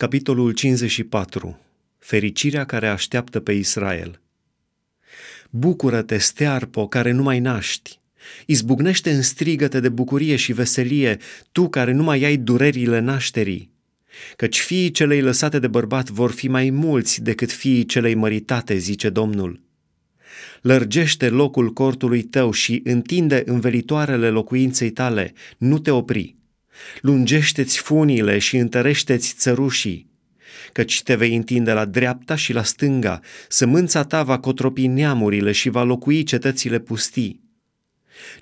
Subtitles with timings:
[0.00, 1.58] Capitolul 54.
[1.98, 4.20] Fericirea care așteaptă pe Israel.
[5.50, 8.00] Bucură-te, stearpo, care nu mai naști.
[8.46, 11.18] Izbucnește în strigăte de bucurie și veselie,
[11.52, 13.70] tu care nu mai ai durerile nașterii.
[14.36, 19.08] Căci fiii celei lăsate de bărbat vor fi mai mulți decât fiii celei măritate, zice
[19.08, 19.60] Domnul.
[20.62, 26.38] Lărgește locul cortului tău și întinde învelitoarele locuinței tale, nu te opri
[27.00, 30.10] lungește-ți funile și întărește-ți țărușii,
[30.72, 35.68] căci te vei întinde la dreapta și la stânga, sămânța ta va cotropi neamurile și
[35.68, 37.40] va locui cetățile pustii.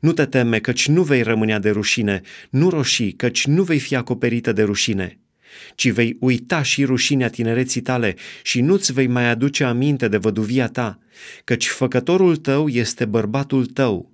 [0.00, 2.20] Nu te teme, căci nu vei rămâne de rușine,
[2.50, 5.18] nu roșii, căci nu vei fi acoperită de rușine,
[5.74, 10.66] ci vei uita și rușinea tinereții tale și nu-ți vei mai aduce aminte de văduvia
[10.68, 10.98] ta,
[11.44, 14.12] căci făcătorul tău este bărbatul tău,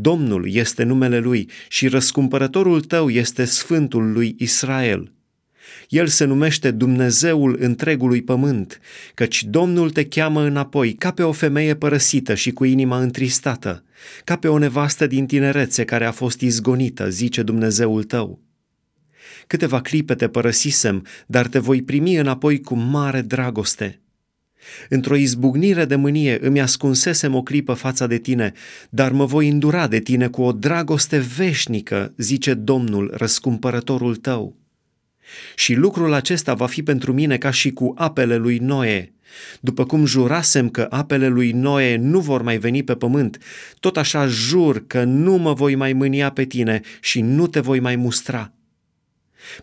[0.00, 5.12] Domnul este numele Lui și răscumpărătorul tău este Sfântul lui Israel.
[5.88, 8.80] El se numește Dumnezeul întregului pământ,
[9.14, 13.84] căci Domnul te cheamă înapoi ca pe o femeie părăsită și cu inima întristată,
[14.24, 18.40] ca pe o nevastă din tinerețe care a fost izgonită, zice Dumnezeul tău.
[19.46, 24.00] Câteva clipe te părăsisem, dar te voi primi înapoi cu mare dragoste.
[24.88, 28.52] Într-o izbucnire de mânie îmi ascunsesem o clipă fața de tine,
[28.90, 34.56] dar mă voi îndura de tine cu o dragoste veșnică, zice Domnul, răscumpărătorul tău.
[35.54, 39.12] Și lucrul acesta va fi pentru mine ca și cu apele lui Noe.
[39.60, 43.38] După cum jurasem că apele lui Noe nu vor mai veni pe pământ,
[43.80, 47.80] tot așa jur că nu mă voi mai mânia pe tine și nu te voi
[47.80, 48.52] mai mustra.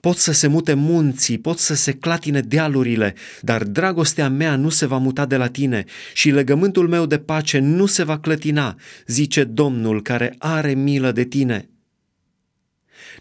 [0.01, 4.85] Pot să se mute munții, pot să se clatine dealurile, dar dragostea mea nu se
[4.85, 8.75] va muta de la tine și legământul meu de pace nu se va clătina,
[9.07, 11.69] zice Domnul care are milă de tine.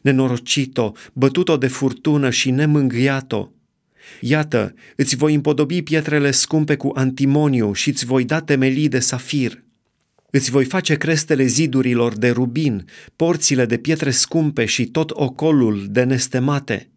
[0.02, 3.48] Nenorocito, bătut-o de furtună și nemângâiat-o,
[4.20, 9.62] Iată, îți voi împodobi pietrele scumpe cu antimoniu și îți voi da temelii de safir.
[10.36, 12.84] Îți voi face crestele zidurilor de rubin,
[13.16, 16.90] porțile de pietre scumpe și tot ocolul de nestemate.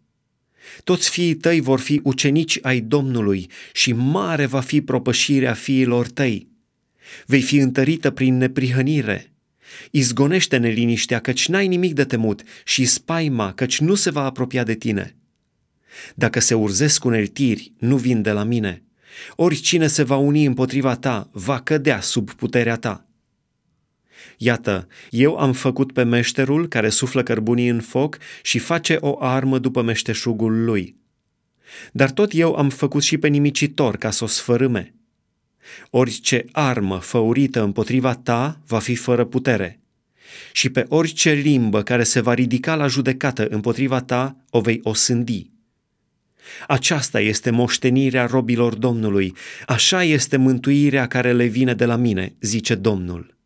[0.84, 6.48] Toți fiii tăi vor fi ucenici ai Domnului și mare va fi propășirea fiilor tăi.
[7.26, 9.32] Vei fi întărită prin neprihănire.
[9.90, 14.74] Izgonește neliniștea, căci n-ai nimic de temut, și spaima, căci nu se va apropia de
[14.74, 15.16] tine.
[16.14, 18.82] Dacă se urzesc uneltiri, nu vin de la mine.
[19.36, 23.07] Oricine se va uni împotriva ta, va cădea sub puterea ta.
[24.40, 29.58] Iată, eu am făcut pe meșterul care suflă cărbunii în foc și face o armă
[29.58, 30.96] după meșteșugul lui.
[31.92, 34.94] Dar tot eu am făcut și pe nimicitor ca să o sfărâme.
[35.90, 39.80] Orice armă făurită împotriva ta va fi fără putere.
[40.52, 45.50] Și pe orice limbă care se va ridica la judecată împotriva ta o vei osândi.
[46.66, 49.34] Aceasta este moștenirea robilor Domnului,
[49.66, 53.37] așa este mântuirea care le vine de la mine, zice Domnul.